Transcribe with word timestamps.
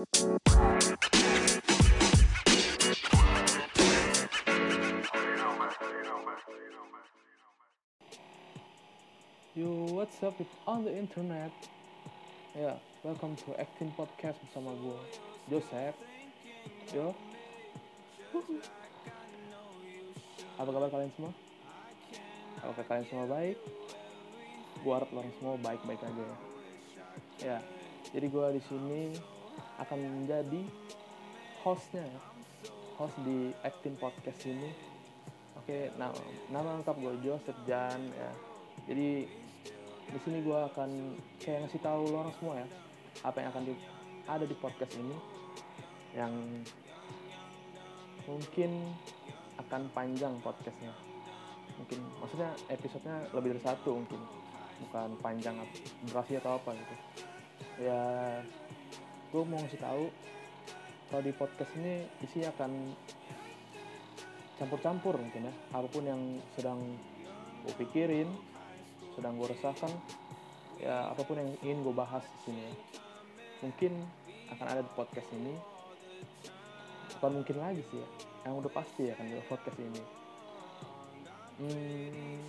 Yo, 0.00 0.08
what's 9.92 10.16
up 10.24 10.40
with 10.40 10.48
on 10.64 10.88
the 10.88 10.96
internet? 10.96 11.52
Ya, 12.56 12.80
welcome 13.04 13.36
to 13.44 13.52
Acting 13.60 13.92
Podcast 13.92 14.40
bersama 14.48 14.72
gue, 14.80 14.96
Joseph. 15.52 15.92
Yo. 16.96 17.12
Apa 20.56 20.70
kabar 20.72 20.88
kalian 20.88 21.12
semua? 21.12 21.36
Apakah 22.64 22.84
kalian 22.88 23.04
semua 23.04 23.28
baik? 23.28 23.60
Gue 24.80 24.92
harap 24.96 25.12
kalian 25.12 25.36
semua 25.36 25.60
baik-baik 25.60 26.00
aja 26.00 26.24
ya. 26.24 26.36
Ya, 27.44 27.58
jadi 28.16 28.32
gue 28.32 28.46
di 28.56 28.62
sini 28.64 29.02
akan 29.80 29.98
menjadi 29.98 30.62
hostnya 31.64 32.04
ya. 32.04 32.20
Host 33.00 33.16
di 33.24 33.48
Acting 33.64 33.96
Podcast 33.96 34.44
ini. 34.44 34.76
Oke, 35.56 35.88
nama, 35.96 36.12
nama 36.52 36.76
lengkap 36.76 36.96
gue 37.00 37.14
Joseph 37.24 37.56
Jan 37.64 38.00
ya. 38.12 38.30
Jadi 38.84 39.24
di 40.10 40.18
sini 40.26 40.38
gue 40.42 40.58
akan 40.74 40.90
kayak 41.38 41.64
ngasih 41.64 41.80
tahu 41.80 42.10
lo 42.10 42.26
orang 42.26 42.34
semua 42.34 42.54
ya 42.58 42.66
apa 43.22 43.36
yang 43.38 43.48
akan 43.54 43.62
di, 43.62 43.74
ada 44.26 44.44
di 44.46 44.56
podcast 44.58 44.92
ini 44.98 45.16
yang 46.18 46.34
mungkin 48.26 48.70
akan 49.62 49.82
panjang 49.94 50.34
podcastnya 50.42 50.90
mungkin 51.78 51.98
maksudnya 52.18 52.50
episodenya 52.68 53.16
lebih 53.30 53.54
dari 53.56 53.62
satu 53.62 54.02
mungkin 54.02 54.20
bukan 54.88 55.08
panjang 55.22 55.56
durasi 56.10 56.40
atau 56.42 56.58
apa 56.58 56.74
gitu 56.74 56.94
ya 57.86 58.02
gue 59.30 59.42
mau 59.46 59.62
ngasih 59.62 59.78
tahu 59.78 60.10
kalau 61.10 61.22
di 61.22 61.32
podcast 61.34 61.70
ini 61.78 62.06
isi 62.22 62.42
akan 62.42 62.70
campur-campur 64.58 65.18
mungkin 65.18 65.50
ya. 65.50 65.54
Apa 65.74 65.86
pun 65.90 66.02
yang 66.06 66.38
sedang 66.54 66.78
gue 67.62 67.74
pikirin 67.78 68.26
sedang 69.14 69.36
gue 69.36 69.50
resahkan 69.50 69.90
ya 70.80 71.12
apa 71.12 71.20
pun 71.26 71.36
yang 71.36 71.50
ingin 71.60 71.84
gue 71.84 71.94
bahas 71.94 72.24
di 72.24 72.38
sini 72.48 72.60
ya. 72.62 72.74
mungkin 73.60 73.92
akan 74.50 74.66
ada 74.66 74.80
di 74.82 74.92
podcast 74.98 75.28
ini. 75.34 75.54
Bukan 77.18 77.32
mungkin 77.42 77.56
lagi 77.58 77.82
sih 77.90 77.98
ya 78.02 78.08
yang 78.48 78.58
udah 78.58 78.72
pasti 78.72 79.12
akan 79.14 79.24
di 79.30 79.34
podcast 79.46 79.78
ini. 79.78 80.02
Hmm, 81.60 82.40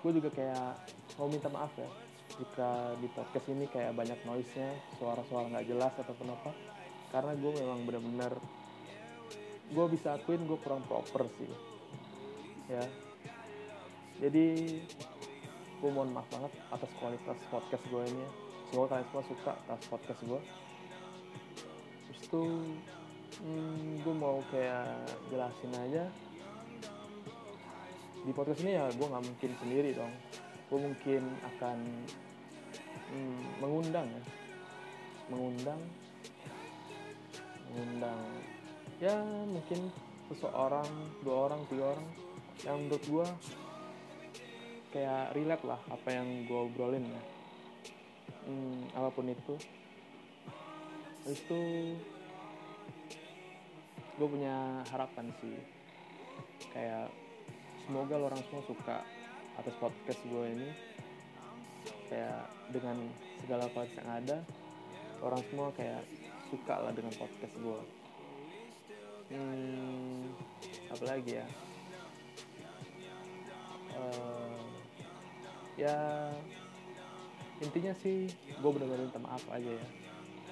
gue 0.00 0.12
juga 0.16 0.30
kayak 0.32 0.72
mau 1.18 1.28
minta 1.28 1.50
maaf 1.52 1.74
ya 1.76 2.09
jika 2.40 2.96
di 2.96 3.08
podcast 3.12 3.46
ini 3.52 3.68
kayak 3.68 3.92
banyak 3.92 4.16
noise 4.24 4.48
nya 4.56 4.72
suara-suara 4.96 5.52
nggak 5.52 5.68
jelas 5.68 5.92
ataupun 6.00 6.32
apa. 6.32 6.50
Karena 7.12 7.36
gue 7.36 7.52
memang 7.60 7.84
benar-benar 7.84 8.32
gue 9.70 9.86
bisa 9.92 10.16
akuin 10.16 10.48
gue 10.48 10.58
kurang 10.64 10.80
proper 10.88 11.28
sih. 11.36 11.50
Ya. 12.72 12.84
Jadi 14.24 14.46
gue 15.80 15.90
mohon 15.92 16.12
maaf 16.12 16.28
banget 16.28 16.52
atas 16.68 16.90
kualitas 17.00 17.38
podcast 17.48 17.84
gue 17.88 18.02
ini 18.04 18.20
ya. 18.20 18.30
semoga 18.68 18.86
kalian 18.92 19.06
semua 19.08 19.24
suka 19.24 19.52
atas 19.66 19.82
podcast 19.88 20.20
gue 20.28 20.40
terus 22.04 22.20
itu 22.28 22.42
hmm, 23.40 24.04
gue 24.04 24.14
mau 24.14 24.44
kayak 24.52 25.08
jelasin 25.32 25.72
aja. 25.88 26.04
Di 28.20 28.32
podcast 28.36 28.60
ini 28.60 28.76
ya 28.76 28.92
gue 28.92 29.06
nggak 29.08 29.24
mungkin 29.24 29.50
sendiri 29.56 29.90
dong. 29.96 30.12
Gue 30.68 30.78
mungkin 30.84 31.22
akan 31.56 31.78
hmm, 33.10 33.62
mengundang 33.62 34.06
ya. 34.06 34.22
Mengundang. 35.30 35.80
Mengundang. 37.70 38.20
Ya 39.00 39.14
mungkin 39.46 39.90
seseorang 40.30 40.88
dua 41.22 41.36
orang 41.50 41.60
tiga 41.70 41.84
orang. 41.96 42.08
Yang 42.60 42.76
menurut 42.84 43.04
gue 43.06 43.26
kayak 44.90 45.32
relate 45.32 45.64
lah 45.64 45.80
apa 45.88 46.08
yang 46.10 46.28
gue 46.46 46.60
obrolin 46.60 47.04
ya. 47.06 47.22
Hmm, 48.46 48.80
apa 48.94 49.08
pun 49.14 49.26
itu. 49.30 49.54
Itu 51.28 51.60
gue 54.18 54.28
punya 54.28 54.84
harapan 54.92 55.32
sih. 55.40 55.56
Kayak 56.70 57.08
semoga 57.86 58.14
lo 58.20 58.30
orang 58.30 58.42
semua 58.46 58.62
suka 58.68 58.96
atas 59.58 59.74
podcast 59.82 60.20
gue 60.24 60.44
ini 60.46 60.70
kayak 62.10 62.50
dengan 62.74 62.96
segala 63.38 63.70
kualitas 63.70 63.96
yang 64.02 64.10
ada 64.10 64.38
orang 65.22 65.40
semua 65.46 65.70
kayak 65.78 66.02
suka 66.50 66.74
lah 66.74 66.90
dengan 66.90 67.14
podcast 67.14 67.54
gue 67.54 67.80
hmm, 69.30 70.26
apa 70.90 71.04
lagi 71.06 71.38
ya? 71.38 71.46
Uh, 73.94 74.58
ya 75.78 75.96
intinya 77.60 77.92
sih 78.00 78.26
gue 78.32 78.70
benar-benar 78.72 79.06
minta 79.06 79.20
maaf 79.20 79.44
aja 79.52 79.70
ya 79.70 79.86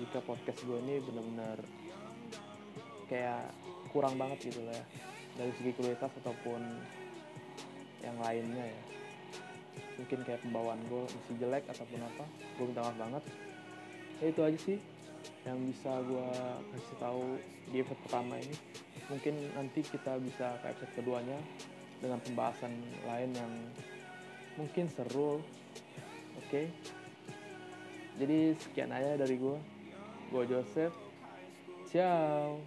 jika 0.00 0.18
podcast 0.26 0.58
gue 0.66 0.78
ini 0.88 0.98
benar-benar 1.04 1.58
kayak 3.06 3.52
kurang 3.94 4.18
banget 4.18 4.50
gitu 4.50 4.64
lah 4.66 4.74
ya 4.74 4.84
dari 5.34 5.52
segi 5.58 5.70
kualitas 5.76 6.10
ataupun 6.24 6.62
yang 8.02 8.16
lainnya 8.22 8.64
ya 8.70 8.80
mungkin 9.96 10.18
kayak 10.26 10.40
pembawaan 10.42 10.80
gue 10.90 11.02
masih 11.06 11.34
jelek 11.38 11.64
ataupun 11.70 12.00
apa 12.02 12.24
gue 12.58 12.64
minta 12.66 12.82
maaf 12.82 12.96
banget. 12.98 13.22
Ya 14.22 14.26
itu 14.30 14.40
aja 14.42 14.58
sih 14.58 14.78
yang 15.44 15.58
bisa 15.68 15.92
gue 16.04 16.28
kasih 16.72 16.96
tahu 17.00 17.24
di 17.72 17.76
episode 17.80 18.00
pertama 18.06 18.34
ini. 18.40 18.56
Mungkin 19.08 19.34
nanti 19.56 19.80
kita 19.84 20.16
bisa 20.20 20.56
ke 20.60 20.66
episode 20.72 20.92
keduanya 20.96 21.38
dengan 22.02 22.18
pembahasan 22.20 22.72
lain 23.06 23.30
yang 23.32 23.52
mungkin 24.60 24.86
seru. 24.90 25.40
Oke. 26.38 26.48
Okay? 26.50 26.66
jadi 28.14 28.54
sekian 28.58 28.94
aja 28.94 29.18
dari 29.18 29.38
gue 29.38 29.58
gue 30.30 30.44
Joseph. 30.46 30.94
Ciao 31.90 32.58